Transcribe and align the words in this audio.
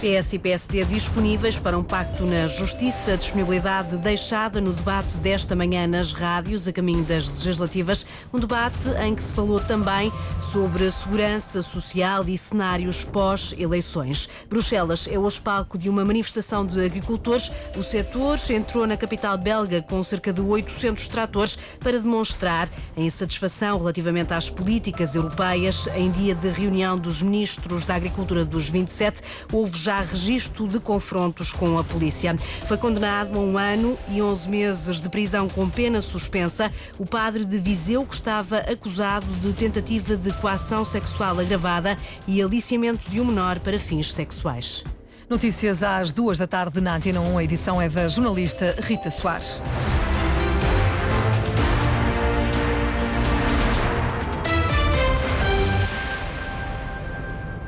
PS 0.00 0.32
e 0.32 0.38
PSD 0.38 0.82
disponíveis 0.86 1.58
para 1.58 1.76
um 1.76 1.84
pacto 1.84 2.24
na 2.24 2.46
Justiça, 2.46 3.18
disponibilidade 3.18 3.98
deixada 3.98 4.58
no 4.58 4.72
debate 4.72 5.18
desta 5.18 5.54
manhã 5.54 5.86
nas 5.86 6.10
rádios, 6.10 6.66
a 6.66 6.72
caminho 6.72 7.04
das 7.04 7.28
legislativas, 7.28 8.06
um 8.32 8.38
debate 8.38 8.88
em 9.04 9.14
que 9.14 9.22
se 9.22 9.34
falou 9.34 9.60
também 9.60 10.10
sobre 10.50 10.86
a 10.86 10.90
segurança 10.90 11.60
social 11.60 12.24
e 12.26 12.38
cenários 12.38 13.04
pós-eleições. 13.04 14.30
Bruxelas 14.48 15.06
é 15.06 15.18
hoje 15.18 15.38
palco 15.38 15.76
de 15.76 15.90
uma 15.90 16.02
manifestação 16.02 16.64
de 16.64 16.82
agricultores. 16.82 17.52
O 17.76 17.82
setor 17.82 18.38
entrou 18.48 18.86
na 18.86 18.96
capital 18.96 19.36
belga 19.36 19.82
com 19.82 20.02
cerca 20.02 20.32
de 20.32 20.40
800 20.40 21.08
tratores 21.08 21.58
para 21.78 22.00
demonstrar 22.00 22.70
a 22.96 23.00
insatisfação 23.00 23.76
relativamente 23.76 24.32
às 24.32 24.48
políticas 24.48 25.14
europeias. 25.14 25.86
Em 25.94 26.10
dia 26.10 26.34
de 26.34 26.48
reunião 26.48 26.98
dos 26.98 27.20
ministros 27.20 27.84
da 27.84 27.96
Agricultura 27.96 28.46
dos 28.46 28.66
27, 28.66 29.20
houve 29.52 29.76
já 29.76 29.89
já 29.90 30.02
registro 30.02 30.68
de 30.68 30.78
confrontos 30.78 31.52
com 31.52 31.76
a 31.76 31.82
polícia. 31.82 32.36
Foi 32.68 32.76
condenado 32.76 33.36
a 33.36 33.40
um 33.40 33.58
ano 33.58 33.98
e 34.08 34.22
11 34.22 34.48
meses 34.48 35.00
de 35.00 35.08
prisão 35.08 35.48
com 35.48 35.68
pena 35.68 36.00
suspensa 36.00 36.70
o 36.96 37.04
padre 37.04 37.44
de 37.44 37.58
Viseu 37.58 38.06
que 38.06 38.14
estava 38.14 38.58
acusado 38.58 39.26
de 39.42 39.52
tentativa 39.52 40.16
de 40.16 40.32
coação 40.34 40.84
sexual 40.84 41.40
agravada 41.40 41.98
e 42.24 42.40
aliciamento 42.40 43.10
de 43.10 43.20
um 43.20 43.24
menor 43.24 43.58
para 43.58 43.80
fins 43.80 44.14
sexuais. 44.14 44.84
Notícias 45.28 45.82
às 45.82 46.12
duas 46.12 46.38
da 46.38 46.46
tarde 46.46 46.80
na 46.80 46.94
Antena 46.94 47.20
1. 47.20 47.38
A 47.38 47.42
edição 47.42 47.82
é 47.82 47.88
da 47.88 48.06
jornalista 48.06 48.76
Rita 48.80 49.10
Soares. 49.10 49.60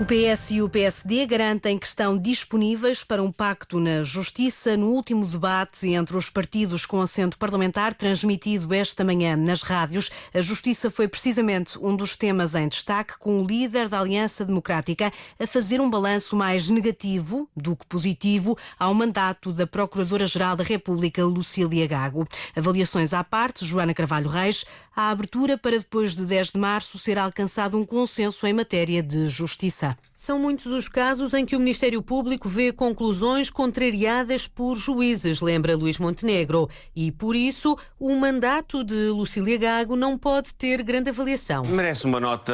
O 0.02 0.05
PS 0.05 0.51
e 0.51 0.61
o 0.61 0.69
PSD 0.69 1.24
garantem 1.27 1.79
que 1.79 1.87
estão 1.87 2.19
disponíveis 2.19 3.05
para 3.05 3.23
um 3.23 3.30
pacto 3.30 3.79
na 3.79 4.02
Justiça 4.02 4.77
no 4.77 4.88
último 4.88 5.24
debate 5.24 5.88
entre 5.91 6.16
os 6.16 6.29
partidos 6.29 6.85
com 6.85 7.01
assento 7.01 7.38
parlamentar 7.38 7.95
transmitido 7.95 8.74
esta 8.74 9.04
manhã 9.04 9.37
nas 9.37 9.62
rádios. 9.62 10.10
A 10.35 10.40
Justiça 10.40 10.90
foi 10.90 11.07
precisamente 11.07 11.79
um 11.79 11.95
dos 11.95 12.16
temas 12.16 12.57
em 12.57 12.66
destaque, 12.66 13.16
com 13.16 13.40
o 13.40 13.46
líder 13.46 13.88
da 13.88 14.01
Aliança 14.01 14.45
Democrática 14.45 15.12
a 15.38 15.46
fazer 15.46 15.80
um 15.80 15.88
balanço 15.88 16.34
mais 16.34 16.68
negativo 16.68 17.49
do 17.57 17.77
que 17.77 17.87
positivo 17.87 18.59
ao 18.77 18.93
mandato 18.93 19.52
da 19.52 19.68
Procuradora-Geral 19.68 20.57
da 20.57 20.65
República, 20.65 21.24
Lucília 21.24 21.87
Gago. 21.87 22.27
Avaliações 22.57 23.15
à 23.15 23.23
parte, 23.23 23.65
Joana 23.65 23.95
Carvalho 23.95 24.29
Reis, 24.29 24.65
a 24.96 25.10
abertura 25.10 25.57
para 25.57 25.79
depois 25.79 26.16
de 26.16 26.27
10 26.27 26.49
de 26.49 26.59
março 26.59 26.99
ser 26.99 27.18
alcançado 27.18 27.79
um 27.79 27.87
consenso 27.87 28.45
em 28.49 28.52
matéria 28.52 29.01
de 29.01 29.29
justiça. 29.29 29.91
São 30.15 30.38
muitos 30.38 30.66
os 30.66 30.88
casos 30.88 31.35
em 31.35 31.45
que 31.45 31.57
o 31.57 31.59
Ministério 31.59 32.02
Público 32.02 32.48
vê 32.48 32.73
conclusões 32.73 33.51
contrariadas 33.51 34.46
por 34.46 34.76
juízes, 34.76 35.40
lembra 35.40 35.76
Luís 35.76 35.99
Montenegro. 35.99 36.68
E, 36.95 37.10
por 37.12 37.34
isso, 37.34 37.76
o 37.99 38.15
mandato 38.15 38.84
de 38.84 39.09
Lucília 39.09 39.59
Gago 39.59 39.96
não 39.96 40.18
pode 40.18 40.54
ter 40.54 40.82
grande 40.82 41.10
avaliação. 41.10 41.65
Merece 41.65 42.04
uma 42.04 42.21
nota, 42.21 42.52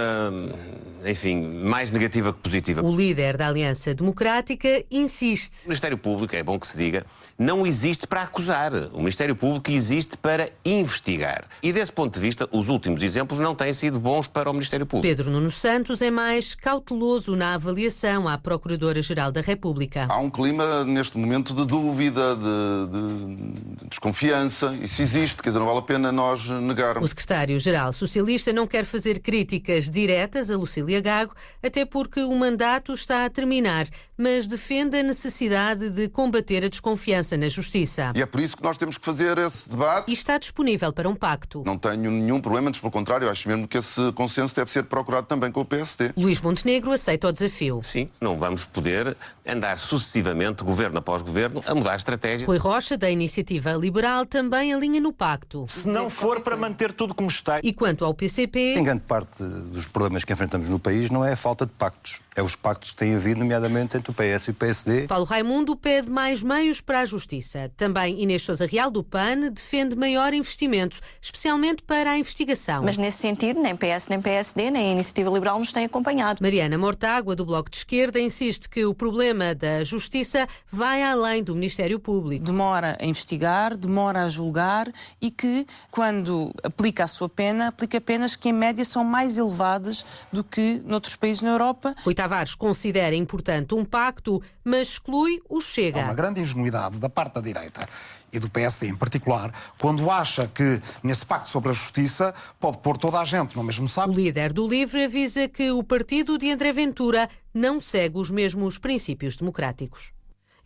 enfim, 1.05 1.41
mais 1.42 1.91
negativa 1.91 2.33
que 2.33 2.41
positiva. 2.41 2.83
O 2.83 2.95
líder 2.95 3.36
da 3.36 3.48
Aliança 3.48 3.95
Democrática 3.95 4.84
insiste. 4.91 5.64
O 5.64 5.69
Ministério 5.69 5.98
Público, 5.98 6.34
é 6.34 6.42
bom 6.42 6.58
que 6.58 6.67
se 6.67 6.77
diga, 6.77 7.05
não 7.39 7.67
existe 7.67 8.06
para 8.06 8.23
acusar. 8.23 8.73
O 8.92 8.98
Ministério 8.98 9.34
Público 9.36 9.70
existe 9.70 10.17
para 10.17 10.50
investigar. 10.64 11.45
E, 11.62 11.73
desse 11.73 11.92
ponto 11.92 12.14
de 12.14 12.20
vista, 12.20 12.48
os 12.52 12.69
últimos 12.69 13.02
exemplos 13.02 13.39
não 13.39 13.55
têm 13.55 13.73
sido 13.73 13.98
bons 13.98 14.28
para 14.28 14.48
o 14.50 14.52
Ministério 14.52 14.86
Público. 14.86 15.08
Pedro 15.08 15.30
Nuno 15.30 15.50
Santos 15.50 16.00
é 16.02 16.11
mais 16.11 16.55
cauteloso 16.55 17.17
na 17.27 17.55
avaliação 17.55 18.28
à 18.28 18.38
Procuradora-Geral 18.38 19.33
da 19.33 19.41
República. 19.41 20.06
Há 20.08 20.19
um 20.19 20.30
clima, 20.30 20.84
neste 20.84 21.19
momento, 21.19 21.52
de 21.55 21.64
dúvida, 21.64 22.36
de, 22.36 23.80
de 23.80 23.88
desconfiança. 23.88 24.74
Isso 24.80 25.02
existe, 25.02 25.42
quer 25.42 25.50
dizer, 25.50 25.58
não 25.58 25.66
vale 25.66 25.80
a 25.80 25.83
pena 25.83 26.12
nós 26.12 26.48
negarmos. 26.48 27.05
O 27.05 27.08
secretário-geral 27.08 27.92
socialista 27.92 28.52
não 28.52 28.67
quer 28.67 28.84
fazer 28.84 29.18
críticas 29.20 29.90
diretas 29.90 30.51
a 30.51 30.57
Lucília 30.57 31.01
Gago, 31.01 31.34
até 31.62 31.84
porque 31.84 32.20
o 32.20 32.34
mandato 32.36 32.92
está 32.92 33.24
a 33.24 33.30
terminar, 33.30 33.86
mas 34.17 34.46
defende 34.46 34.98
a 34.98 35.02
necessidade 35.02 35.90
de 35.90 36.08
combater 36.08 36.64
a 36.64 36.68
desconfiança 36.68 37.36
na 37.36 37.48
justiça. 37.48 38.12
E 38.14 38.23
é 38.23 38.27
por 38.27 38.40
isso 38.40 38.57
que 38.57 38.62
nós 38.62 38.78
temos 38.78 38.96
que 38.96 39.05
fazer 39.05 39.36
esse 39.39 39.68
debate. 39.68 40.11
E 40.11 40.12
está 40.12 40.39
disponível 40.39 40.92
para 40.92 41.08
um 41.08 41.14
pacto. 41.14 41.62
Não 41.64 41.77
tenho 41.77 42.11
nenhum 42.11 42.40
problema, 42.40 42.68
antes 42.68 42.80
pelo 42.80 42.92
contrário, 42.92 43.28
acho 43.28 43.48
mesmo 43.48 43.67
que 43.67 43.78
esse 43.78 44.12
consenso 44.12 44.55
deve 44.55 44.70
ser 44.70 44.84
procurado 44.84 45.27
também 45.27 45.51
com 45.51 45.61
o 45.61 45.64
PSD. 45.64 46.12
Luís 46.17 46.40
Montenegro 46.40 46.92
aceita 46.92 47.08
aceita 47.08 47.29
o 47.29 47.33
desafio. 47.33 47.80
Sim, 47.83 48.11
não 48.20 48.39
vamos 48.39 48.64
poder 48.64 49.17
andar 49.46 49.79
sucessivamente, 49.79 50.63
governo 50.63 50.98
após 50.98 51.23
governo, 51.23 51.63
a 51.67 51.74
mudar 51.74 51.92
a 51.92 51.96
estratégia. 51.96 52.46
Rui 52.46 52.58
Rocha, 52.58 52.98
da 52.98 53.11
Iniciativa 53.11 53.73
Liberal, 53.73 54.27
também 54.27 54.74
alinha 54.74 55.01
no 55.01 55.13
pacto. 55.13 55.64
Se 55.69 55.89
não 55.89 56.11
for 56.11 56.41
para 56.41 56.57
manter 56.57 56.92
tudo 56.92 57.14
como 57.14 57.29
está. 57.29 57.61
E 57.63 57.73
quanto 57.73 58.05
ao 58.05 58.13
PCP... 58.13 58.74
Em 58.74 58.85
grande 58.85 59.02
parte 59.02 59.42
dos 59.42 59.86
problemas 59.86 60.23
que 60.23 60.33
enfrentamos 60.33 60.69
no 60.69 60.79
país 60.79 61.08
não 61.08 61.24
é 61.24 61.33
a 61.33 61.36
falta 61.36 61.64
de 61.64 61.73
pactos 61.73 62.20
é 62.39 62.42
os 62.42 62.55
pactos 62.55 62.92
que 62.92 62.98
têm 62.98 63.17
havido, 63.17 63.40
nomeadamente 63.40 63.96
entre 63.96 64.13
o 64.13 64.14
PS 64.14 64.46
e 64.46 64.51
o 64.52 64.55
PSD. 64.55 65.08
Paulo 65.08 65.25
Raimundo 65.25 65.75
pede 65.77 66.08
mais 66.08 66.40
meios 66.40 66.80
para 66.80 67.01
a 67.01 67.05
justiça. 67.05 67.69
Também 67.77 68.23
Inês 68.23 68.45
Sousa 68.45 68.64
Real, 68.64 68.92
do 68.92 69.02
PAN, 69.02 69.51
defende 69.52 69.96
maior 69.96 70.33
investimento, 70.33 71.01
especialmente 71.20 71.83
para 71.83 72.13
a 72.13 72.19
investigação. 72.19 72.85
Mas 72.85 72.96
nesse 72.96 73.19
sentido, 73.19 73.61
nem 73.61 73.75
PS, 73.75 74.07
nem 74.08 74.23
PSD, 74.23 74.70
nem 74.70 74.90
a 74.90 74.92
Iniciativa 74.92 75.29
Liberal 75.30 75.58
nos 75.58 75.73
têm 75.73 75.85
acompanhado. 75.85 76.40
Mariana 76.40 76.79
Mortágua, 76.98 77.36
do 77.36 77.47
Bloco 77.47 77.70
de 77.70 77.77
Esquerda, 77.77 78.19
insiste 78.19 78.69
que 78.69 78.85
o 78.85 78.92
problema 78.92 79.55
da 79.55 79.85
justiça 79.85 80.48
vai 80.69 81.01
além 81.01 81.45
do 81.45 81.55
Ministério 81.55 82.01
Público. 82.01 82.45
Demora 82.45 82.98
a 83.01 83.07
investigar, 83.07 83.77
demora 83.77 84.25
a 84.25 84.29
julgar 84.29 84.92
e 85.23 85.31
que, 85.31 85.64
quando 85.92 86.53
aplica 86.61 87.05
a 87.05 87.07
sua 87.07 87.29
pena, 87.29 87.69
aplica 87.69 88.01
penas 88.01 88.35
que, 88.35 88.48
em 88.48 88.53
média, 88.53 88.85
são 88.85 89.05
mais 89.05 89.39
elevadas 89.39 90.05
do 90.33 90.42
que 90.42 90.83
noutros 90.85 91.14
países 91.14 91.41
na 91.41 91.51
Europa. 91.51 91.95
Tavares 92.17 92.57
considera 92.57 93.14
importante 93.14 93.77
um 93.77 93.85
pacto, 93.85 94.42
mas 94.68 94.89
exclui 94.89 95.40
o 95.48 95.61
Chega. 95.61 96.02
Há 96.02 96.05
uma 96.05 96.14
grande 96.14 96.40
ingenuidade 96.40 97.01
da 97.01 97.08
parte 97.08 97.34
da 97.34 97.40
direita 97.40 97.89
e 98.30 98.39
do 98.39 98.51
PSD 98.51 98.89
em 98.89 98.95
particular, 98.95 99.52
quando 99.79 100.11
acha 100.11 100.46
que 100.46 100.83
nesse 101.02 101.24
pacto 101.24 101.48
sobre 101.48 101.70
a 101.70 101.73
justiça 101.73 102.34
pode 102.61 102.77
pôr 102.78 102.98
toda 102.98 103.18
a 103.18 103.24
gente 103.24 103.57
no 103.57 103.64
mesmo 103.64 103.89
saco. 103.89 104.11
O 104.11 104.14
líder 104.14 104.52
do 104.52 104.68
LIVRE 104.68 105.05
avisa 105.05 105.48
que 105.48 105.70
o 105.70 105.83
partido 105.83 106.36
de 106.36 106.51
André 106.51 106.70
Ventura 106.73 107.30
não 107.55 107.80
segue 107.80 108.18
os 108.18 108.30
mesmos 108.30 108.77
princípios 108.78 109.36
democráticos. 109.36 110.12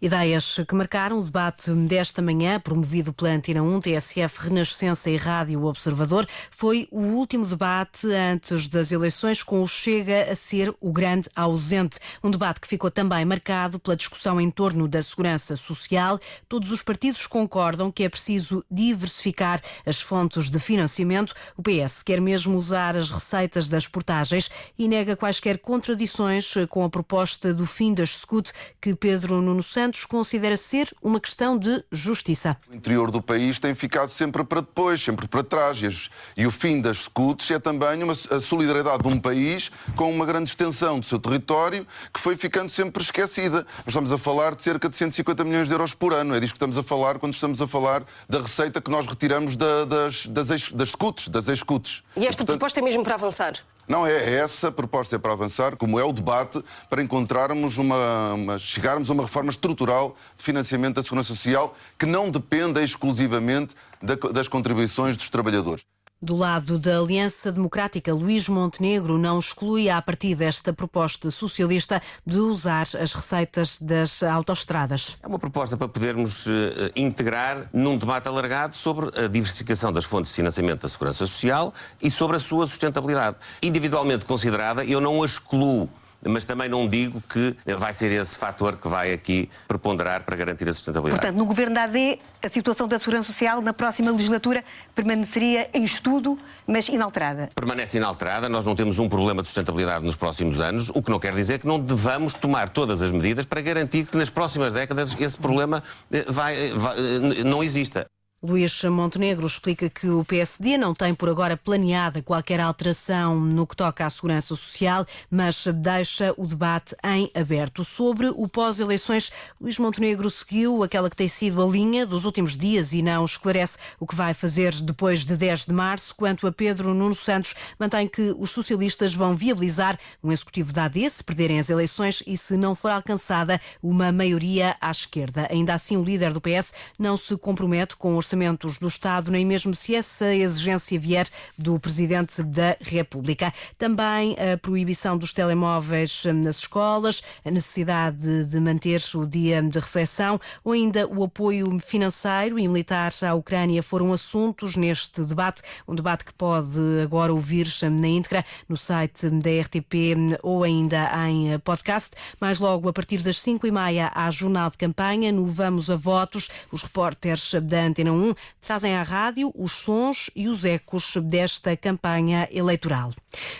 Ideias 0.05 0.57
que 0.67 0.75
marcaram 0.75 1.21
o 1.21 1.23
debate 1.23 1.71
desta 1.71 2.21
manhã, 2.21 2.59
promovido 2.59 3.13
pela 3.13 3.31
Antena 3.31 3.63
1, 3.63 3.83
TSF, 3.83 4.49
Renascença 4.49 5.09
e 5.09 5.17
Rádio 5.17 5.65
Observador, 5.65 6.27
foi 6.51 6.89
o 6.91 7.03
último 7.03 7.47
debate 7.47 8.09
antes 8.09 8.69
das 8.69 8.91
eleições, 8.91 9.45
com 9.45 9.63
o 9.63 9.69
Chega 9.69 10.25
a 10.29 10.35
ser 10.35 10.75
o 10.81 10.91
grande 10.91 11.31
ausente. 11.37 12.01
Um 12.21 12.33
debate 12.33 12.61
que 12.61 12.67
ficou 12.67 12.91
também 12.91 13.25
marcado 13.25 13.79
pela 13.79 13.95
discussão 13.95 14.41
em 14.41 14.51
torno 14.51 14.89
da 14.89 15.01
segurança 15.01 15.55
social. 15.55 16.19
Todos 16.49 16.73
os 16.73 16.83
partidos 16.83 17.25
concordam 17.29 17.89
que 17.93 18.03
é 18.03 18.09
preciso 18.09 18.65
diversificar 18.69 19.61
as 19.87 20.01
fontes 20.01 20.51
de 20.51 20.59
financiamento. 20.59 21.33
O 21.57 21.63
PS 21.63 22.03
quer 22.03 22.21
mesmo 22.21 22.59
usar 22.59 22.97
as 22.97 23.09
receitas 23.09 23.69
das 23.69 23.87
portagens 23.87 24.51
e 24.77 24.89
nega 24.89 25.15
quaisquer 25.15 25.61
contradições 25.61 26.55
com 26.69 26.83
a 26.83 26.91
proposta 26.91 27.55
do 27.55 27.65
fim 27.65 27.95
das 27.95 28.17
SCUT 28.17 28.51
que 28.81 28.97
Pedro 28.97 29.41
Nuno 29.41 29.63
Santos 29.63 29.92
Santos 29.93 30.07
considera 30.07 30.57
ser 30.57 30.91
uma 31.03 31.21
questão 31.21 31.59
de 31.59 31.85
justiça. 31.93 32.57
O 32.71 32.75
interior 32.75 33.11
do 33.11 33.21
país 33.21 33.61
tem 33.61 33.75
ficado 33.75 34.11
sempre 34.11 34.43
para 34.43 34.61
depois, 34.61 35.03
sempre 35.03 35.29
para 35.29 35.43
trás. 35.43 36.09
E 36.35 36.47
o 36.47 36.51
fim 36.51 36.81
das 36.81 37.01
SCUTs 37.01 37.51
é 37.51 37.59
também 37.59 38.03
uma, 38.03 38.15
a 38.15 38.41
solidariedade 38.41 39.03
de 39.03 39.09
um 39.09 39.21
país 39.21 39.71
com 39.95 40.11
uma 40.11 40.25
grande 40.25 40.49
extensão 40.49 40.99
do 40.99 41.05
seu 41.05 41.19
território 41.19 41.87
que 42.13 42.19
foi 42.19 42.37
ficando 42.37 42.71
sempre 42.71 43.03
esquecida. 43.03 43.67
Nós 43.79 43.89
estamos 43.89 44.11
a 44.13 44.19
falar 44.19 44.55
de 44.55 44.63
cerca 44.63 44.89
de 44.89 44.97
150 44.97 45.45
milhões 45.45 45.69
de 45.69 45.75
euros 45.75 45.93
por 45.93 46.15
ano. 46.15 46.35
É 46.35 46.41
disso 46.41 46.55
que 46.55 46.57
estamos 46.57 46.79
a 46.79 46.83
falar 46.83 47.19
quando 47.19 47.35
estamos 47.35 47.61
a 47.61 47.69
falar 47.69 48.03
da 48.27 48.41
receita 48.41 48.81
que 48.81 48.91
nós 48.91 49.07
retiramos 49.07 49.57
da, 49.57 49.85
das, 49.85 50.27
das, 50.27 50.71
das 50.71 50.89
SCUTs, 50.89 51.29
das 51.29 51.49
ex-SCUTs. 51.49 52.03
E 52.17 52.21
esta 52.21 52.39
Portanto, 52.39 52.47
proposta 52.47 52.81
é 52.81 52.83
mesmo 52.83 53.03
para 53.03 53.15
avançar? 53.15 53.55
Não, 53.87 54.07
é, 54.07 54.35
essa 54.35 54.69
a 54.69 54.73
proposta 54.73 55.19
para 55.19 55.33
avançar, 55.33 55.77
como 55.77 55.99
é 55.99 56.05
o 56.05 56.13
debate, 56.13 56.63
para 56.89 57.03
encontrarmos 57.03 57.79
uma, 57.79 58.33
uma, 58.35 58.59
chegarmos 58.59 59.11
a 59.11 59.13
uma 59.13 59.25
reforma 59.25 59.51
estrutural 59.51 60.17
de 60.37 60.45
financiamento 60.45 60.97
da 60.97 61.03
Segurança 61.03 61.29
Social 61.29 61.77
que 61.99 62.07
não 62.07 62.31
dependa 62.31 62.83
exclusivamente 62.83 63.75
da, 64.01 64.15
das 64.15 64.49
contribuições 64.49 65.17
dos 65.17 65.29
trabalhadores. 65.29 65.85
Do 66.25 66.37
lado 66.37 66.79
da 66.79 67.01
Aliança 67.01 67.51
Democrática, 67.51 68.15
Luís 68.15 68.49
Montenegro 68.49 69.19
não 69.19 69.41
exclui 69.41 69.91
a 69.91 70.01
partir 70.01 70.37
desta 70.37 70.73
proposta 70.73 71.33
socialista 71.33 72.01
de 72.25 72.39
usar 72.39 72.83
as 72.83 73.13
receitas 73.13 73.77
das 73.81 74.23
autoestradas. 74.23 75.19
É 75.21 75.27
uma 75.27 75.41
proposta 75.41 75.77
para 75.77 75.89
podermos 75.89 76.47
uh, 76.47 76.51
integrar 76.95 77.69
num 77.73 77.99
debate 77.99 78.29
alargado 78.29 78.77
sobre 78.77 79.07
a 79.19 79.27
diversificação 79.27 79.93
das 79.93 80.05
fontes 80.05 80.31
de 80.31 80.37
financiamento 80.37 80.83
da 80.83 80.89
segurança 80.89 81.27
social 81.27 81.75
e 82.01 82.09
sobre 82.09 82.37
a 82.37 82.41
sua 82.41 82.69
sustentabilidade. 82.69 83.37
Individualmente 83.61 84.25
considerada, 84.25 84.85
eu 84.85 85.01
não 85.01 85.25
a 85.25 85.27
excluo 85.27 85.91
mas 86.29 86.45
também 86.45 86.69
não 86.69 86.89
digo 86.89 87.23
que 87.29 87.57
vai 87.79 87.93
ser 87.93 88.11
esse 88.13 88.37
fator 88.37 88.77
que 88.77 88.89
vai 88.89 89.13
aqui 89.13 89.49
preponderar 89.67 90.23
para 90.23 90.37
garantir 90.37 90.69
a 90.69 90.73
sustentabilidade. 90.73 91.21
Portanto, 91.21 91.39
no 91.39 91.47
governo 91.47 91.75
da 91.75 91.85
AD, 91.85 92.19
a 92.43 92.49
situação 92.49 92.87
da 92.89 92.99
segurança 92.99 93.33
social 93.33 93.61
na 93.61 93.73
próxima 93.73 94.11
legislatura 94.11 94.65
permaneceria 94.95 95.69
em 95.73 95.85
estudo, 95.85 96.39
mas 96.67 96.89
inalterada. 96.89 97.51
Permanece 97.55 97.97
inalterada, 97.97 98.49
nós 98.49 98.65
não 98.65 98.75
temos 98.75 98.99
um 98.99 99.09
problema 99.09 99.43
de 99.43 99.49
sustentabilidade 99.49 100.05
nos 100.05 100.17
próximos 100.17 100.61
anos, 100.61 100.91
o 100.91 101.03
que 101.03 101.11
não 101.11 101.19
quer 101.19 101.35
dizer 101.35 101.59
que 101.59 101.67
não 101.67 101.79
devamos 101.79 102.35
tomar 102.35 102.69
todas 102.69 103.03
as 103.03 103.11
medidas 103.11 103.45
para 103.45 103.61
garantir 103.61 104.05
que 104.05 104.17
nas 104.17 104.31
próximas 104.31 104.73
décadas 104.73 105.17
esse 105.21 105.37
problema 105.37 105.83
eh, 106.11 106.25
vai, 106.29 106.69
eh, 106.69 106.73
vai, 106.75 106.97
eh, 106.99 107.45
não 107.45 107.63
exista. 107.63 108.07
Luís 108.45 108.83
Montenegro 108.83 109.47
explica 109.47 109.89
que 109.89 110.09
o 110.09 110.25
PSD 110.25 110.77
não 110.77 110.93
tem 110.93 111.15
por 111.15 111.29
agora 111.29 111.57
planeada 111.57 112.21
qualquer 112.21 112.59
alteração 112.59 113.39
no 113.39 113.65
que 113.65 113.77
toca 113.77 114.05
à 114.05 114.11
segurança 114.11 114.49
social, 114.57 115.07
mas 115.31 115.65
deixa 115.69 116.35
o 116.37 116.45
debate 116.45 116.93
em 117.05 117.31
aberto. 117.41 117.85
Sobre 117.85 118.31
o 118.31 118.49
pós-eleições, 118.49 119.31
Luís 119.61 119.79
Montenegro 119.79 120.29
seguiu 120.29 120.83
aquela 120.83 121.09
que 121.09 121.15
tem 121.15 121.29
sido 121.29 121.63
a 121.63 121.67
linha 121.69 122.05
dos 122.05 122.25
últimos 122.25 122.57
dias 122.57 122.93
e 122.93 123.01
não 123.01 123.25
esclarece 123.25 123.79
o 124.01 124.09
que 124.09 124.17
vai 124.17 124.35
fazer 124.35 124.75
depois 124.75 125.25
de 125.25 125.37
10 125.37 125.67
de 125.67 125.73
março. 125.73 126.13
Quanto 126.13 126.45
a 126.49 126.51
Pedro 126.51 126.93
Nuno 126.93 127.15
Santos, 127.15 127.55
mantém 127.79 128.09
que 128.09 128.35
os 128.37 128.51
socialistas 128.51 129.15
vão 129.15 129.37
viabilizar 129.37 129.97
um 130.21 130.33
executivo 130.33 130.73
da 130.73 130.87
AD 130.87 131.09
se 131.09 131.23
perderem 131.23 131.61
as 131.61 131.71
eleições 131.71 132.25
e 132.27 132.37
se 132.37 132.57
não 132.57 132.75
for 132.75 132.91
alcançada 132.91 133.61
uma 133.81 134.11
maioria 134.11 134.75
à 134.81 134.91
esquerda. 134.91 135.47
Ainda 135.49 135.75
assim, 135.75 135.97
o 135.97 136.03
líder 136.03 136.33
do 136.33 136.41
PS 136.41 136.75
não 136.99 137.17
se 137.17 137.37
compromete 137.37 137.95
com 137.95 138.17
os 138.17 138.32
orçamentos 138.33 138.79
do 138.79 138.89
Estado, 138.89 139.31
nem 139.31 139.45
mesmo 139.45 139.75
se 139.75 139.95
essa 139.95 140.35
exigência 140.35 140.99
vier 140.99 141.29
do 141.59 141.79
Presidente 141.79 142.43
da 142.43 142.77
República. 142.81 143.53
Também 143.77 144.35
a 144.39 144.57
proibição 144.57 145.19
dos 145.19 145.35
telemóveis 145.35 146.25
nas 146.25 146.61
escolas, 146.61 147.23
a 147.45 147.51
necessidade 147.51 148.45
de 148.47 148.59
manter 148.59 149.03
o 149.15 149.27
dia 149.27 149.61
de 149.61 149.79
reflexão 149.79 150.41
ou 150.65 150.73
ainda 150.73 151.07
o 151.07 151.23
apoio 151.23 151.79
financeiro 151.79 152.59
e 152.59 152.67
militar 152.67 153.13
à 153.23 153.35
Ucrânia 153.35 153.83
foram 153.83 154.13
assuntos 154.15 154.77
neste 154.77 155.23
debate, 155.23 155.61
um 155.87 155.95
debate 155.95 156.25
que 156.25 156.33
pode 156.33 156.81
agora 157.03 157.35
ouvir 157.35 157.69
na 157.83 158.09
íntegra 158.09 158.45
no 158.67 158.79
site 158.79 159.29
da 159.29 159.51
RTP 159.61 160.39
ou 160.43 160.65
ainda 160.65 161.11
em 161.29 161.59
podcast. 161.59 162.13
Mais 162.41 162.59
logo, 162.59 162.89
a 162.89 162.93
partir 162.95 163.21
das 163.21 163.39
5 163.39 163.67
e 163.67 163.71
meia, 163.71 164.11
há 164.15 164.31
jornal 164.31 164.71
de 164.71 164.79
campanha 164.79 165.31
no 165.31 165.47
Vamos 165.47 165.91
a 165.91 165.97
Votos. 165.97 166.49
Os 166.71 166.83
repórteres 166.83 167.53
da 167.63 167.83
Antena 167.85 168.13
1 168.13 168.22
1 168.23 168.35
trazem 168.61 168.97
à 168.97 169.03
rádio 169.03 169.53
os 169.55 169.73
sons 169.73 170.31
e 170.35 170.49
os 170.49 170.65
ecos 170.65 171.17
desta 171.17 171.77
campanha 171.77 172.49
eleitoral. 172.51 173.13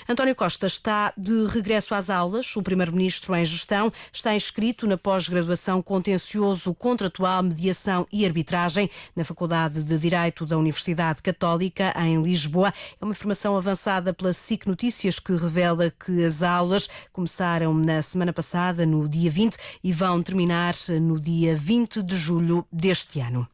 António 0.09 0.35
Costa 0.35 0.67
está 0.67 1.13
de 1.17 1.47
regresso 1.47 1.95
às 1.95 2.11
aulas. 2.11 2.55
O 2.57 2.63
primeiro-ministro 2.63 3.35
em 3.35 3.45
gestão 3.45 3.93
está 4.13 4.35
inscrito 4.35 4.87
na 4.87 4.97
pós-graduação 4.97 5.83
Contencioso 5.83 6.75
Contratual, 6.75 7.43
Mediação 7.43 8.07
e 8.13 8.25
Arbitragem 8.25 8.91
na 9.17 9.25
Faculdade 9.25 9.83
de 9.83 9.99
Direito 9.99 10.45
da 10.47 10.59
Universidade 10.59 11.23
Católica 11.23 11.93
em 11.99 12.23
Lisboa. 12.23 12.73
É 13.01 13.05
uma 13.05 13.13
informação 13.13 13.57
avançada 13.57 14.13
pela 14.13 14.33
SIC 14.33 14.67
Notícias 14.67 15.19
que 15.19 15.35
revela 15.35 15.91
que 15.91 16.25
as 16.25 16.43
aulas 16.43 16.89
começaram 17.13 17.75
na 17.75 18.03
semana 18.03 18.33
passada, 18.33 18.85
no 18.87 19.09
dia 19.09 19.31
20, 19.31 19.57
e 19.83 19.93
vão 19.93 20.23
terminar 20.23 20.75
no 21.01 21.19
dia 21.19 21.57
20 21.57 22.03
de 22.03 22.17
julho 22.17 22.67
deste 22.73 23.21
ano. 23.21 23.49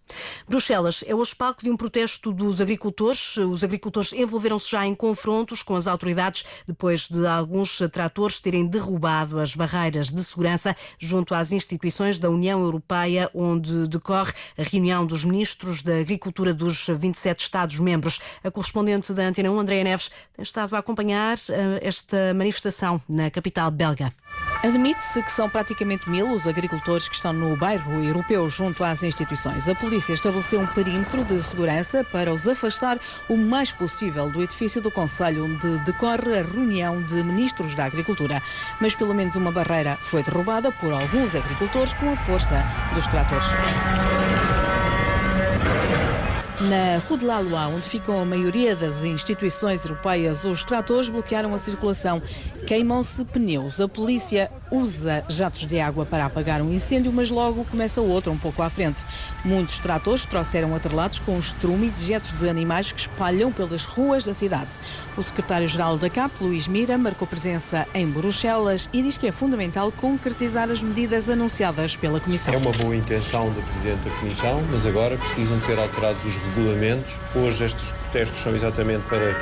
Bruxelas 0.48 0.97
é 1.06 1.14
hoje 1.14 1.34
palco 1.34 1.62
de 1.62 1.70
um 1.70 1.76
protesto 1.76 2.32
dos 2.32 2.60
agricultores. 2.60 3.36
Os 3.36 3.62
agricultores 3.62 4.12
envolveram-se 4.12 4.70
já 4.70 4.86
em 4.86 4.94
confrontos 4.94 5.62
com 5.62 5.74
as 5.74 5.86
autoridades 5.86 6.44
depois 6.66 7.08
de 7.08 7.26
alguns 7.26 7.78
tratores 7.92 8.40
terem 8.40 8.66
derrubado 8.66 9.38
as 9.38 9.54
barreiras 9.54 10.08
de 10.08 10.24
segurança 10.24 10.76
junto 10.98 11.34
às 11.34 11.52
instituições 11.52 12.18
da 12.18 12.30
União 12.30 12.60
Europeia, 12.60 13.30
onde 13.34 13.86
decorre 13.88 14.32
a 14.56 14.62
reunião 14.62 15.06
dos 15.06 15.24
ministros 15.24 15.82
da 15.82 15.98
Agricultura 15.98 16.54
dos 16.54 16.86
27 16.86 17.40
Estados-membros. 17.44 18.20
A 18.42 18.50
correspondente 18.50 19.12
da 19.12 19.24
Antena 19.24 19.50
1, 19.50 19.60
Andréa 19.60 19.84
Neves, 19.84 20.10
tem 20.34 20.42
estado 20.42 20.74
a 20.74 20.78
acompanhar 20.78 21.36
eh, 21.50 21.80
esta 21.82 22.32
manifestação 22.34 23.00
na 23.08 23.30
capital 23.30 23.70
belga. 23.70 24.12
Admite-se 24.62 25.22
que 25.22 25.30
são 25.30 25.48
praticamente 25.48 26.10
mil 26.10 26.32
os 26.32 26.46
agricultores 26.46 27.08
que 27.08 27.14
estão 27.14 27.32
no 27.32 27.56
bairro 27.56 28.02
europeu 28.02 28.50
junto 28.50 28.82
às 28.82 29.04
instituições. 29.04 29.68
A 29.68 29.74
polícia 29.74 30.12
estabeleceu 30.12 30.60
um 30.60 30.66
perímetro 30.66 31.24
de 31.24 31.40
segurança 31.42 32.02
para 32.02 32.32
os 32.32 32.48
afastar 32.48 32.98
o 33.28 33.36
mais 33.36 33.72
possível 33.72 34.28
do 34.28 34.42
edifício 34.42 34.82
do 34.82 34.90
Conselho, 34.90 35.44
onde 35.44 35.78
decorre 35.84 36.38
a 36.38 36.42
reunião 36.42 37.00
de 37.00 37.22
ministros 37.22 37.76
da 37.76 37.84
Agricultura. 37.84 38.42
Mas 38.80 38.96
pelo 38.96 39.14
menos 39.14 39.36
uma 39.36 39.52
barreira 39.52 39.96
foi 40.00 40.24
derrubada 40.24 40.72
por 40.72 40.92
alguns 40.92 41.36
agricultores 41.36 41.94
com 41.94 42.10
a 42.10 42.16
força 42.16 42.64
dos 42.94 43.06
tratores. 43.06 43.46
Na 46.60 46.98
Rue 47.08 47.16
de 47.16 47.24
onde 47.24 47.88
ficam 47.88 48.20
a 48.20 48.24
maioria 48.24 48.74
das 48.74 49.04
instituições 49.04 49.84
europeias, 49.84 50.42
os 50.42 50.64
tratores 50.64 51.08
bloquearam 51.08 51.54
a 51.54 51.58
circulação. 51.58 52.20
Queimam-se 52.66 53.24
pneus. 53.26 53.80
A 53.80 53.86
polícia 53.86 54.50
usa 54.68 55.24
jatos 55.28 55.64
de 55.66 55.78
água 55.78 56.04
para 56.04 56.26
apagar 56.26 56.60
um 56.60 56.72
incêndio, 56.72 57.12
mas 57.12 57.30
logo 57.30 57.64
começa 57.66 58.00
outro 58.00 58.32
um 58.32 58.36
pouco 58.36 58.60
à 58.60 58.68
frente. 58.68 59.04
Muitos 59.44 59.78
tratores 59.78 60.26
trouxeram 60.26 60.74
atrelados 60.74 61.20
com 61.20 61.38
estrume 61.38 61.86
e 61.86 61.90
dejetos 61.90 62.32
de 62.32 62.48
animais 62.48 62.90
que 62.90 63.02
espalham 63.02 63.52
pelas 63.52 63.84
ruas 63.84 64.24
da 64.24 64.34
cidade. 64.34 64.70
O 65.16 65.22
secretário-geral 65.22 65.96
da 65.96 66.10
CAP, 66.10 66.32
Luís 66.40 66.66
Mira, 66.66 66.98
marcou 66.98 67.26
presença 67.26 67.86
em 67.94 68.06
Bruxelas 68.06 68.88
e 68.92 69.00
diz 69.00 69.16
que 69.16 69.28
é 69.28 69.32
fundamental 69.32 69.92
concretizar 69.92 70.68
as 70.70 70.82
medidas 70.82 71.28
anunciadas 71.28 71.96
pela 71.96 72.18
Comissão. 72.18 72.52
É 72.52 72.56
uma 72.56 72.72
boa 72.72 72.96
intenção 72.96 73.48
do 73.50 73.62
Presidente 73.62 74.08
da 74.08 74.10
Comissão, 74.16 74.60
mas 74.72 74.84
agora 74.84 75.16
precisam 75.16 75.60
ser 75.60 75.78
alterados 75.78 76.24
os 76.24 76.34
regulamentos. 76.54 77.14
Hoje 77.34 77.64
estes 77.64 77.92
protestos 77.92 78.38
são 78.38 78.54
exatamente 78.54 79.02
para 79.08 79.34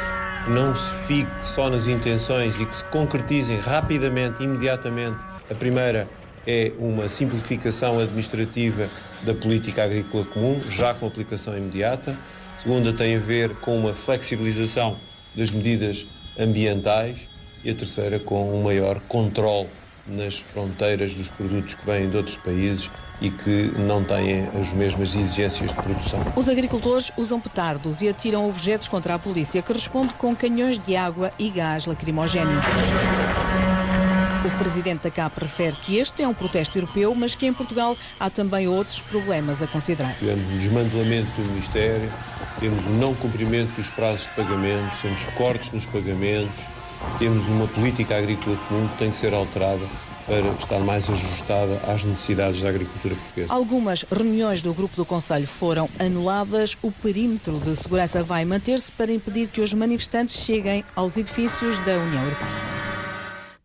que 0.45 0.51
não 0.51 0.77
se 0.77 0.93
fique 1.07 1.31
só 1.43 1.69
nas 1.69 1.87
intenções 1.87 2.59
e 2.61 2.67
que 2.67 2.77
se 2.77 2.85
concretizem 2.85 3.59
rapidamente, 3.59 4.43
imediatamente. 4.43 5.19
A 5.51 5.55
primeira 5.55 6.09
é 6.47 6.73
uma 6.79 7.09
simplificação 7.09 7.99
administrativa 7.99 8.89
da 9.23 9.35
política 9.35 9.83
agrícola 9.83 10.25
comum, 10.25 10.61
já 10.71 10.95
com 10.95 11.07
aplicação 11.07 11.57
imediata. 11.57 12.17
A 12.57 12.61
segunda 12.61 12.93
tem 12.93 13.17
a 13.17 13.21
ver 13.21 13.55
com 13.57 13.77
uma 13.77 13.93
flexibilização 13.93 14.97
das 15.35 15.51
medidas 15.51 16.07
ambientais 16.39 17.29
e 17.65 17.71
a 17.71 17.75
terceira 17.75 18.19
com 18.19 18.59
um 18.59 18.63
maior 18.63 19.01
controle 19.09 19.69
nas 20.07 20.39
fronteiras 20.39 21.15
dos 21.15 21.29
produtos 21.29 21.75
que 21.75 21.85
vêm 21.85 22.09
de 22.09 22.17
outros 22.17 22.37
países 22.37 22.91
e 23.21 23.31
que 23.31 23.73
não 23.79 24.03
têm 24.03 24.49
as 24.61 24.73
mesmas 24.73 25.15
exigências 25.15 25.71
de 25.71 25.77
produção. 25.77 26.21
Os 26.35 26.49
agricultores 26.49 27.11
usam 27.17 27.41
petardos 27.41 28.03
e 28.03 28.09
atiram 28.09 28.49
objetos 28.49 28.89
contra 28.89 29.15
a 29.15 29.19
polícia, 29.19 29.63
que 29.63 29.73
responde 29.73 30.15
com 30.15 30.35
canhões 30.35 30.79
de 30.79 30.97
água 30.97 31.33
e 31.39 31.49
gás 31.51 31.87
lacrimogéneo. 31.87 32.61
O 34.45 34.59
presidente 34.59 35.03
da 35.03 35.11
CAP 35.11 35.41
refere 35.41 35.77
que 35.77 35.99
este 35.99 36.23
é 36.23 36.29
um 36.29 36.35
protesto 36.35 36.79
europeu, 36.79 37.15
mas 37.15 37.35
que 37.35 37.47
em 37.47 37.53
Portugal 37.53 37.97
há 38.21 38.31
também 38.31 38.69
outros 38.69 39.03
problemas 39.03 39.61
a 39.61 39.67
considerar. 39.67 40.15
Tivemos 40.19 40.49
o 40.49 40.59
desmantelamento 40.59 41.31
do 41.33 41.49
Ministério, 41.49 42.13
temos 42.61 42.85
não 42.99 43.15
cumprimento 43.15 43.75
dos 43.75 43.89
prazos 43.89 44.23
de 44.23 44.29
pagamento, 44.29 44.97
temos 45.03 45.25
cortes 45.37 45.73
nos 45.73 45.85
pagamentos, 45.87 46.65
temos 47.19 47.47
uma 47.49 47.67
política 47.67 48.17
agrícola 48.17 48.57
comum 48.69 48.87
que 48.89 48.99
tem 48.99 49.11
que 49.11 49.17
ser 49.17 49.35
alterada 49.35 49.85
para 50.27 50.49
estar 50.59 50.81
mais 50.81 51.09
ajustada 51.09 51.81
às 51.87 52.03
necessidades 52.05 52.61
da 52.61 52.69
agricultura 52.69 53.15
portuguesa. 53.15 53.53
Algumas 53.53 54.03
reuniões 54.03 54.61
do 54.61 54.75
grupo 54.75 54.97
do 54.97 55.05
Conselho 55.05 55.47
foram 55.47 55.89
anuladas. 55.99 56.77
O 56.83 56.91
perímetro 56.91 57.59
de 57.61 57.77
segurança 57.77 58.23
vai 58.23 58.45
manter-se 58.45 58.91
para 58.93 59.13
impedir 59.13 59.49
que 59.49 59.61
os 59.61 59.73
manifestantes 59.73 60.37
cheguem 60.37 60.85
aos 60.95 61.17
edifícios 61.17 61.79
da 61.81 61.93
União 61.93 62.23
Europeia. 62.25 62.76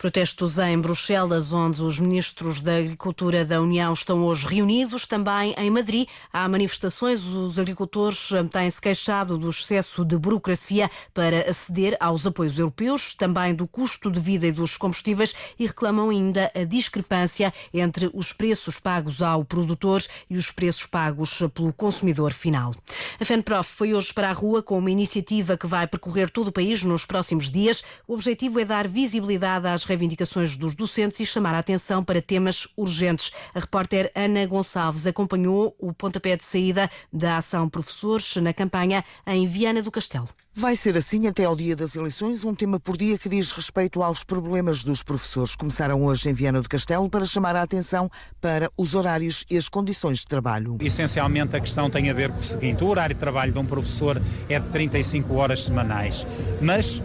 Protestos 0.01 0.57
em 0.57 0.79
Bruxelas, 0.79 1.53
onde 1.53 1.83
os 1.83 1.99
ministros 1.99 2.59
da 2.59 2.75
Agricultura 2.75 3.45
da 3.45 3.61
União 3.61 3.93
estão 3.93 4.25
hoje 4.25 4.47
reunidos. 4.47 5.05
Também 5.05 5.53
em 5.55 5.69
Madrid 5.69 6.09
há 6.33 6.49
manifestações. 6.49 7.23
Os 7.23 7.59
agricultores 7.59 8.29
têm-se 8.51 8.81
queixado 8.81 9.37
do 9.37 9.47
excesso 9.47 10.03
de 10.03 10.17
burocracia 10.17 10.89
para 11.13 11.47
aceder 11.47 11.95
aos 11.99 12.25
apoios 12.25 12.57
europeus, 12.57 13.13
também 13.13 13.53
do 13.53 13.67
custo 13.67 14.09
de 14.09 14.19
vida 14.19 14.47
e 14.47 14.51
dos 14.51 14.75
combustíveis 14.75 15.35
e 15.59 15.67
reclamam 15.67 16.09
ainda 16.09 16.51
a 16.55 16.63
discrepância 16.63 17.53
entre 17.71 18.09
os 18.11 18.33
preços 18.33 18.79
pagos 18.79 19.21
ao 19.21 19.45
produtor 19.45 20.01
e 20.27 20.35
os 20.35 20.49
preços 20.49 20.87
pagos 20.87 21.43
pelo 21.53 21.71
consumidor 21.71 22.33
final. 22.33 22.73
A 23.19 23.23
FENPROF 23.23 23.69
foi 23.69 23.93
hoje 23.93 24.11
para 24.11 24.31
a 24.31 24.33
rua 24.33 24.63
com 24.63 24.79
uma 24.79 24.89
iniciativa 24.89 25.55
que 25.55 25.67
vai 25.67 25.85
percorrer 25.85 26.31
todo 26.31 26.47
o 26.47 26.51
país 26.51 26.81
nos 26.81 27.05
próximos 27.05 27.51
dias. 27.51 27.83
O 28.07 28.15
objetivo 28.15 28.59
é 28.59 28.65
dar 28.65 28.87
visibilidade 28.87 29.67
às 29.67 29.90
reivindicações 29.91 30.55
dos 30.55 30.73
docentes 30.73 31.19
e 31.19 31.25
chamar 31.25 31.53
a 31.53 31.59
atenção 31.59 32.01
para 32.01 32.21
temas 32.21 32.65
urgentes. 32.77 33.31
A 33.53 33.59
repórter 33.59 34.09
Ana 34.15 34.45
Gonçalves 34.45 35.05
acompanhou 35.05 35.75
o 35.77 35.93
pontapé 35.93 36.37
de 36.37 36.45
saída 36.45 36.89
da 37.11 37.37
ação 37.37 37.69
Professores 37.69 38.37
na 38.37 38.53
campanha 38.53 39.03
em 39.27 39.45
Viana 39.47 39.81
do 39.81 39.91
Castelo. 39.91 40.29
Vai 40.53 40.75
ser 40.75 40.97
assim 40.97 41.27
até 41.27 41.45
ao 41.45 41.55
dia 41.55 41.77
das 41.77 41.95
eleições, 41.95 42.43
um 42.43 42.53
tema 42.53 42.77
por 42.77 42.97
dia 42.97 43.17
que 43.17 43.29
diz 43.29 43.51
respeito 43.51 44.03
aos 44.03 44.21
problemas 44.21 44.83
dos 44.83 45.01
professores. 45.01 45.55
Começaram 45.55 46.03
hoje 46.03 46.29
em 46.29 46.33
Viana 46.33 46.61
do 46.61 46.67
Castelo 46.67 47.09
para 47.09 47.23
chamar 47.23 47.55
a 47.55 47.61
atenção 47.61 48.09
para 48.41 48.69
os 48.77 48.93
horários 48.93 49.45
e 49.49 49.57
as 49.57 49.69
condições 49.69 50.19
de 50.19 50.25
trabalho. 50.25 50.77
Essencialmente 50.81 51.55
a 51.55 51.59
questão 51.61 51.89
tem 51.89 52.09
a 52.09 52.13
ver 52.13 52.31
com 52.31 52.39
o 52.39 52.43
seguinte: 52.43 52.83
o 52.83 52.87
horário 52.87 53.15
de 53.15 53.19
trabalho 53.19 53.53
de 53.53 53.59
um 53.59 53.65
professor 53.65 54.21
é 54.49 54.59
de 54.59 54.67
35 54.69 55.33
horas 55.35 55.63
semanais, 55.63 56.27
mas 56.61 57.01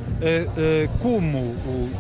como 0.99 1.55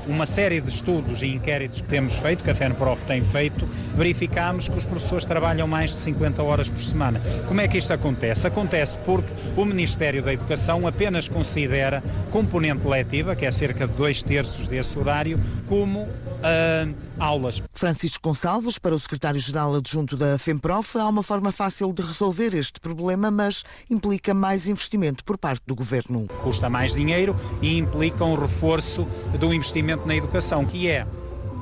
uma 0.06 0.26
série 0.26 0.60
de 0.60 0.68
estudos 0.68 1.22
e 1.22 1.26
inquéritos 1.26 1.80
que 1.80 1.88
temos 1.88 2.16
feito, 2.16 2.42
que 2.42 2.50
a 2.50 2.54
FENPROF 2.54 3.04
tem 3.04 3.22
feito, 3.22 3.66
verificamos 3.94 4.68
que 4.68 4.76
os 4.76 4.84
professores 4.84 5.24
trabalham 5.24 5.66
mais 5.66 5.90
de 5.90 5.96
50 5.96 6.42
horas 6.42 6.68
por 6.68 6.80
semana. 6.80 7.20
Como 7.46 7.60
é 7.60 7.68
que 7.68 7.78
isto 7.78 7.92
acontece? 7.92 8.46
Acontece 8.46 8.98
porque 8.98 9.32
o 9.56 9.64
Ministério 9.64 10.22
da 10.22 10.32
Educação 10.32 10.86
apenas 10.86 11.28
considera 11.28 12.02
componente 12.30 12.86
letiva, 12.86 13.36
que 13.36 13.44
é 13.44 13.52
cerca 13.52 13.86
de 13.86 13.94
dois 13.94 14.22
terços 14.22 14.66
desse 14.66 14.98
horário, 14.98 15.38
como 15.66 16.00
uh, 16.00 16.94
aulas. 17.18 17.62
Francisco 17.72 18.28
Gonçalves, 18.28 18.78
para 18.78 18.94
o 18.94 18.98
secretário-geral 18.98 19.74
adjunto 19.74 20.16
da 20.16 20.38
FEMPROF, 20.38 20.98
há 20.98 21.08
uma 21.08 21.22
forma 21.22 21.52
fácil 21.52 21.92
de 21.92 22.02
resolver 22.02 22.54
este 22.54 22.80
problema, 22.80 23.30
mas 23.30 23.64
implica 23.90 24.32
mais 24.32 24.68
investimento 24.68 25.24
por 25.24 25.36
parte 25.36 25.62
do 25.66 25.74
governo. 25.74 26.26
Custa 26.42 26.68
mais 26.68 26.94
dinheiro 26.94 27.36
e 27.60 27.78
implica 27.78 28.05
um 28.24 28.34
reforço 28.34 29.06
do 29.38 29.52
investimento 29.52 30.06
na 30.06 30.14
educação, 30.14 30.64
que 30.64 30.88
é 30.88 31.06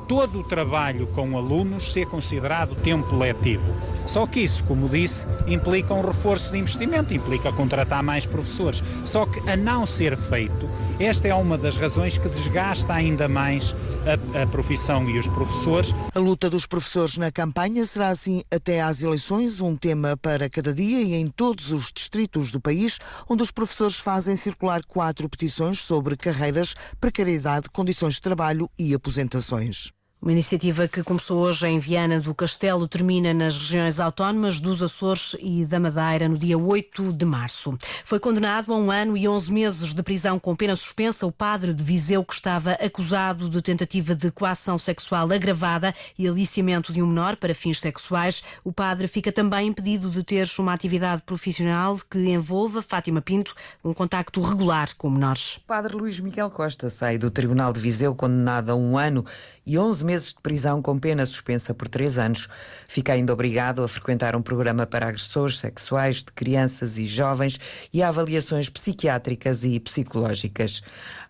todo 0.07 0.39
o 0.39 0.43
trabalho 0.43 1.07
com 1.07 1.37
alunos 1.37 1.91
ser 1.91 2.05
considerado 2.05 2.75
tempo 2.75 3.15
letivo. 3.15 3.63
Só 4.05 4.27
que 4.27 4.41
isso, 4.41 4.63
como 4.65 4.87
disse, 4.87 5.25
implica 5.47 5.93
um 5.93 6.05
reforço 6.05 6.51
de 6.51 6.59
investimento, 6.59 7.13
implica 7.13 7.51
contratar 7.51 8.03
mais 8.03 8.25
professores. 8.25 8.83
Só 9.03 9.25
que, 9.25 9.39
a 9.49 9.57
não 9.57 9.85
ser 9.85 10.15
feito, 10.15 10.69
esta 10.99 11.27
é 11.27 11.33
uma 11.33 11.57
das 11.57 11.75
razões 11.75 12.17
que 12.17 12.29
desgasta 12.29 12.93
ainda 12.93 13.27
mais 13.27 13.75
a, 14.05 14.43
a 14.43 14.47
profissão 14.47 15.09
e 15.09 15.17
os 15.17 15.27
professores. 15.27 15.93
A 16.13 16.19
luta 16.19 16.49
dos 16.49 16.65
professores 16.65 17.17
na 17.17 17.31
campanha 17.31 17.83
será 17.85 18.09
assim 18.09 18.43
até 18.53 18.81
às 18.81 19.01
eleições, 19.01 19.59
um 19.59 19.75
tema 19.75 20.15
para 20.15 20.49
cada 20.49 20.73
dia 20.73 21.01
e 21.01 21.15
em 21.15 21.27
todos 21.27 21.71
os 21.71 21.91
distritos 21.91 22.51
do 22.51 22.61
país, 22.61 22.99
onde 23.27 23.41
os 23.41 23.51
professores 23.51 23.95
fazem 23.95 24.35
circular 24.35 24.81
quatro 24.85 25.27
petições 25.27 25.79
sobre 25.79 26.15
carreiras, 26.15 26.75
precariedade, 26.99 27.69
condições 27.69 28.15
de 28.15 28.21
trabalho 28.21 28.69
e 28.77 28.93
aposentações. 28.93 29.94
Uma 30.25 30.31
iniciativa 30.31 30.87
que 30.87 31.03
começou 31.03 31.43
hoje 31.43 31.67
em 31.67 31.77
Viana 31.77 32.19
do 32.19 32.33
Castelo 32.33 32.87
termina 32.87 33.31
nas 33.31 33.55
regiões 33.55 33.99
autónomas 33.99 34.59
dos 34.59 34.81
Açores 34.81 35.37
e 35.39 35.63
da 35.67 35.79
Madeira 35.79 36.27
no 36.27 36.35
dia 36.35 36.57
8 36.57 37.13
de 37.13 37.23
março. 37.23 37.77
Foi 38.03 38.19
condenado 38.19 38.73
a 38.73 38.75
um 38.75 38.89
ano 38.89 39.15
e 39.15 39.27
11 39.27 39.53
meses 39.53 39.93
de 39.93 40.01
prisão 40.01 40.39
com 40.39 40.55
pena 40.55 40.75
suspensa 40.75 41.27
o 41.27 41.31
padre 41.31 41.75
de 41.75 41.83
Viseu 41.83 42.25
que 42.25 42.33
estava 42.33 42.71
acusado 42.71 43.47
de 43.47 43.61
tentativa 43.61 44.15
de 44.15 44.31
coação 44.31 44.79
sexual 44.79 45.31
agravada 45.31 45.93
e 46.17 46.27
aliciamento 46.27 46.91
de 46.91 47.03
um 47.03 47.07
menor 47.07 47.35
para 47.35 47.53
fins 47.53 47.79
sexuais. 47.79 48.43
O 48.63 48.73
padre 48.73 49.07
fica 49.07 49.31
também 49.31 49.67
impedido 49.67 50.09
de 50.09 50.23
ter 50.23 50.49
uma 50.57 50.73
atividade 50.73 51.21
profissional 51.21 51.99
que 52.09 52.17
envolva 52.17 52.81
Fátima 52.81 53.21
Pinto, 53.21 53.53
um 53.83 53.93
contacto 53.93 54.41
regular 54.41 54.89
com 54.97 55.07
menores. 55.07 55.57
O 55.57 55.67
padre 55.67 55.95
Luís 55.95 56.19
Miguel 56.19 56.49
Costa 56.49 56.89
sai 56.89 57.19
do 57.19 57.29
Tribunal 57.29 57.71
de 57.71 57.79
Viseu 57.79 58.15
condenado 58.15 58.71
a 58.71 58.75
um 58.75 58.97
ano 58.97 59.23
e 59.65 59.77
11 59.77 60.05
meses 60.05 60.29
de 60.29 60.41
prisão 60.41 60.81
com 60.81 60.99
pena 60.99 61.25
suspensa 61.25 61.73
por 61.73 61.87
três 61.87 62.17
anos. 62.17 62.47
Fica 62.87 63.13
ainda 63.13 63.33
obrigado 63.33 63.83
a 63.83 63.87
frequentar 63.87 64.35
um 64.35 64.41
programa 64.41 64.85
para 64.85 65.07
agressores 65.07 65.57
sexuais 65.57 66.17
de 66.17 66.31
crianças 66.33 66.97
e 66.97 67.05
jovens 67.05 67.59
e 67.91 68.03
a 68.03 68.09
avaliações 68.09 68.69
psiquiátricas 68.69 69.63
e 69.63 69.79
psicológicas. 69.79 70.81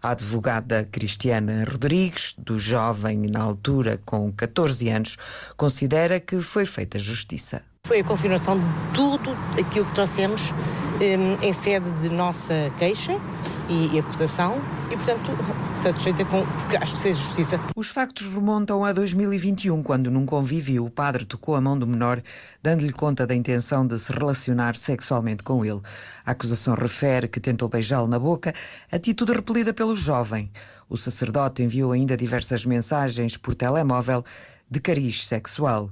A 0.02 0.12
advogada 0.12 0.88
Cristiana 0.92 1.64
Rodrigues, 1.64 2.36
do 2.38 2.60
jovem 2.60 3.18
na 3.30 3.42
altura 3.42 4.00
com 4.06 4.32
14 4.32 4.90
anos, 4.90 5.18
considera 5.58 6.20
que 6.20 6.42
foi 6.42 6.66
feita 6.66 7.00
justiça. 7.00 7.62
Foi 7.86 8.00
a 8.00 8.04
confirmação 8.04 8.58
de 8.58 8.94
tudo 8.96 9.32
aquilo 9.60 9.86
que 9.86 9.94
trouxemos 9.94 10.52
um, 11.00 11.46
em 11.46 11.54
sede 11.54 11.90
de 12.02 12.10
nossa 12.10 12.72
queixa 12.78 13.22
e, 13.70 13.96
e 13.96 14.00
acusação 14.00 14.62
e, 14.92 14.96
portanto, 14.96 15.32
satisfeita 15.76 16.26
com, 16.26 16.46
porque 16.46 16.78
acho 16.78 16.94
que 16.94 17.00
seja 17.00 17.22
justiça. 17.22 17.60
Os 17.76 17.90
factos 17.90 18.28
remontam 18.28 18.84
a 18.84 18.94
2021, 18.94 19.82
quando 19.84 20.12
num 20.12 20.26
convívio 20.26 20.86
o 20.86 20.90
padre 20.90 21.26
tocou 21.26 21.56
a 21.56 21.62
mão 21.62 21.78
do 21.78 21.88
menor, 21.88 22.22
dando-lhe 22.62 22.92
conta 22.92 23.26
da 23.26 23.36
intenção 23.36 23.86
de 23.86 23.98
se 24.00 24.12
relacionar 24.12 24.76
sexualmente 24.76 25.44
com 25.44 25.66
ele. 25.66 25.82
A 26.26 26.32
acusação 26.32 26.76
refere 26.76 27.28
que 27.28 27.40
tentou 27.40 27.68
beijá-lo 27.70 28.08
na 28.08 28.20
boca, 28.20 28.54
atitude 28.92 29.34
repelida 29.34 29.74
pelo 29.74 29.96
jovem. 29.96 30.52
O 30.88 30.98
sacerdote 30.98 31.64
enviou 31.64 31.92
ainda 31.92 32.16
diversas 32.16 32.66
mensagens 32.66 33.38
por 33.38 33.56
telemóvel 33.56 34.24
de 34.70 34.80
cariz 34.80 35.28
sexual. 35.28 35.90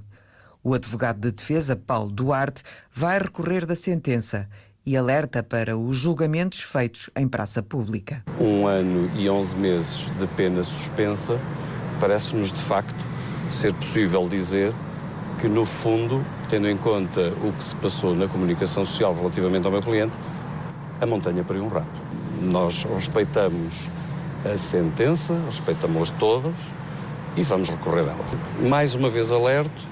O 0.62 0.72
advogado 0.72 1.20
de 1.20 1.30
defesa, 1.30 1.76
Paulo 1.76 2.10
Duarte, 2.10 2.62
vai 2.92 3.18
recorrer 3.18 3.66
da 3.66 3.74
sentença 3.74 4.48
e 4.86 4.96
alerta 4.96 5.42
para 5.42 5.76
os 5.76 5.96
julgamentos 5.96 6.60
feitos 6.60 7.08
em 7.16 7.26
praça 7.26 7.62
pública. 7.62 8.22
Um 8.38 8.66
ano 8.66 9.10
e 9.14 9.28
11 9.28 9.56
meses 9.56 10.06
de 10.18 10.26
pena 10.28 10.62
suspensa 10.62 11.38
parece-nos 11.98 12.52
de 12.52 12.60
facto 12.60 13.04
ser 13.48 13.72
possível 13.74 14.28
dizer 14.28 14.72
que, 15.40 15.48
no 15.48 15.64
fundo, 15.64 16.24
tendo 16.48 16.68
em 16.68 16.76
conta 16.76 17.32
o 17.42 17.52
que 17.52 17.62
se 17.62 17.76
passou 17.76 18.14
na 18.14 18.28
comunicação 18.28 18.84
social 18.84 19.14
relativamente 19.14 19.64
ao 19.64 19.72
meu 19.72 19.80
cliente, 19.80 20.18
a 21.00 21.06
montanha 21.06 21.42
pariu 21.42 21.64
um 21.64 21.68
rato. 21.68 22.02
Nós 22.40 22.84
respeitamos 22.84 23.88
a 24.44 24.56
sentença, 24.56 25.38
respeitamos-las 25.46 26.10
todas 26.12 26.54
e 27.36 27.42
vamos 27.42 27.68
recorrer 27.70 28.08
a 28.08 28.12
elas. 28.12 28.36
Mais 28.60 28.94
uma 28.94 29.08
vez 29.08 29.32
alerto 29.32 29.82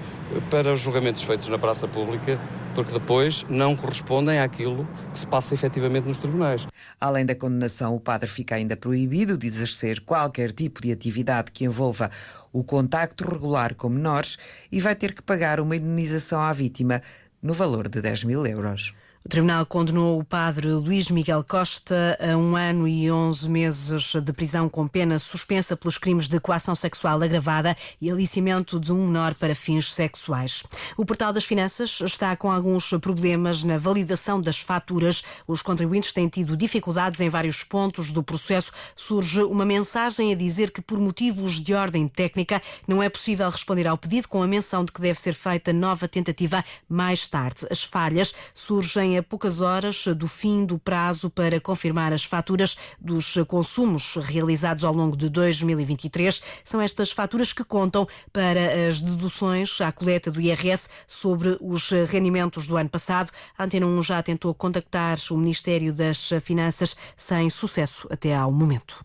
para 0.50 0.72
os 0.72 0.80
julgamentos 0.80 1.22
feitos 1.22 1.49
na 1.49 1.58
praça 1.58 1.88
pública, 1.88 2.38
porque 2.74 2.92
depois 2.92 3.44
não 3.48 3.76
correspondem 3.76 4.40
àquilo 4.40 4.86
que 5.12 5.18
se 5.18 5.26
passa 5.26 5.54
efetivamente 5.54 6.06
nos 6.06 6.16
tribunais. 6.16 6.66
Além 7.00 7.24
da 7.26 7.34
condenação, 7.34 7.94
o 7.94 8.00
padre 8.00 8.28
fica 8.28 8.54
ainda 8.54 8.76
proibido 8.76 9.36
de 9.36 9.46
exercer 9.46 10.00
qualquer 10.00 10.52
tipo 10.52 10.80
de 10.80 10.92
atividade 10.92 11.52
que 11.52 11.64
envolva 11.64 12.10
o 12.52 12.64
contacto 12.64 13.28
regular 13.28 13.74
com 13.74 13.88
menores 13.88 14.36
e 14.70 14.80
vai 14.80 14.94
ter 14.94 15.14
que 15.14 15.22
pagar 15.22 15.60
uma 15.60 15.76
indenização 15.76 16.40
à 16.40 16.52
vítima 16.52 17.02
no 17.42 17.52
valor 17.52 17.88
de 17.88 18.00
10 18.00 18.24
mil 18.24 18.46
euros. 18.46 18.94
O 19.24 19.28
Tribunal 19.28 19.64
condenou 19.64 20.18
o 20.18 20.24
padre 20.24 20.68
Luís 20.72 21.08
Miguel 21.08 21.44
Costa 21.44 22.18
a 22.20 22.36
um 22.36 22.56
ano 22.56 22.88
e 22.88 23.10
11 23.10 23.48
meses 23.48 24.12
de 24.16 24.32
prisão 24.32 24.68
com 24.68 24.88
pena 24.88 25.16
suspensa 25.16 25.76
pelos 25.76 25.96
crimes 25.96 26.26
de 26.26 26.40
coação 26.40 26.74
sexual 26.74 27.22
agravada 27.22 27.76
e 28.00 28.10
aliciamento 28.10 28.80
de 28.80 28.92
um 28.92 29.06
menor 29.06 29.34
para 29.36 29.54
fins 29.54 29.92
sexuais. 29.92 30.64
O 30.96 31.06
Portal 31.06 31.32
das 31.32 31.44
Finanças 31.44 32.00
está 32.00 32.34
com 32.34 32.50
alguns 32.50 32.90
problemas 33.00 33.62
na 33.62 33.78
validação 33.78 34.40
das 34.40 34.58
faturas. 34.58 35.22
Os 35.46 35.62
contribuintes 35.62 36.12
têm 36.12 36.28
tido 36.28 36.56
dificuldades 36.56 37.20
em 37.20 37.28
vários 37.28 37.62
pontos 37.62 38.10
do 38.10 38.24
processo. 38.24 38.72
Surge 38.96 39.44
uma 39.44 39.64
mensagem 39.64 40.32
a 40.32 40.36
dizer 40.36 40.72
que, 40.72 40.82
por 40.82 40.98
motivos 40.98 41.60
de 41.60 41.74
ordem 41.74 42.08
técnica, 42.08 42.60
não 42.88 43.00
é 43.00 43.08
possível 43.08 43.48
responder 43.48 43.86
ao 43.86 43.96
pedido 43.96 44.26
com 44.26 44.42
a 44.42 44.48
menção 44.48 44.84
de 44.84 44.90
que 44.90 45.00
deve 45.00 45.18
ser 45.18 45.32
feita 45.32 45.72
nova 45.72 46.08
tentativa 46.08 46.64
mais 46.88 47.28
tarde. 47.28 47.68
As 47.70 47.84
falhas 47.84 48.34
surgem 48.52 49.12
a 49.19 49.23
poucas 49.23 49.61
horas 49.61 50.07
do 50.07 50.26
fim 50.26 50.64
do 50.64 50.78
prazo 50.78 51.31
para 51.31 51.61
confirmar 51.61 52.12
as 52.12 52.25
faturas 52.25 52.76
dos 53.00 53.35
consumos 53.47 54.16
realizados 54.16 54.85
ao 54.85 54.92
longo 54.92 55.16
de 55.16 55.28
2023. 55.28 56.42
São 56.64 56.81
estas 56.81 57.12
faturas 57.12 57.52
que 57.52 57.64
contam 57.64 58.07
para 58.33 58.88
as 58.88 59.00
deduções 59.00 59.81
à 59.81 59.90
coleta 59.92 60.31
do 60.31 60.40
IRS 60.40 60.88
sobre 61.07 61.57
os 61.61 61.90
rendimentos 62.09 62.66
do 62.66 62.76
ano 62.76 62.88
passado. 62.88 63.31
A 63.57 63.64
Antena 63.64 63.87
1 63.87 64.02
já 64.02 64.23
tentou 64.23 64.54
contactar 64.54 65.19
o 65.31 65.37
Ministério 65.37 65.92
das 65.92 66.31
Finanças 66.42 66.97
sem 67.16 67.50
sucesso 67.50 68.07
até 68.11 68.35
ao 68.35 68.50
momento. 68.50 69.04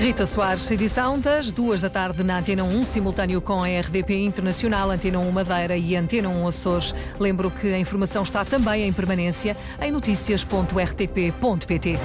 Rita 0.00 0.24
Soares, 0.24 0.70
edição 0.70 1.20
das 1.20 1.52
duas 1.52 1.82
da 1.82 1.90
tarde 1.90 2.24
na 2.24 2.38
Antena 2.38 2.64
1, 2.64 2.86
simultâneo 2.86 3.42
com 3.42 3.62
a 3.62 3.66
RDP 3.66 4.24
Internacional, 4.24 4.90
Antena 4.90 5.18
1 5.18 5.30
Madeira 5.30 5.76
e 5.76 5.94
Antena 5.94 6.30
1 6.30 6.48
Açores. 6.48 6.94
Lembro 7.18 7.50
que 7.50 7.66
a 7.66 7.78
informação 7.78 8.22
está 8.22 8.42
também 8.42 8.88
em 8.88 8.94
permanência 8.94 9.54
em 9.78 9.92
notícias.rtp.pt. 9.92 11.98